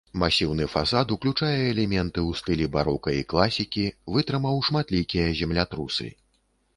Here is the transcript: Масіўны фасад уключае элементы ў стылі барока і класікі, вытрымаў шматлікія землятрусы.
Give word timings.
Масіўны 0.21 0.65
фасад 0.75 1.11
уключае 1.15 1.57
элементы 1.71 2.19
ў 2.29 2.39
стылі 2.39 2.67
барока 2.75 3.13
і 3.19 3.27
класікі, 3.33 3.83
вытрымаў 4.15 4.57
шматлікія 4.71 5.27
землятрусы. 5.41 6.09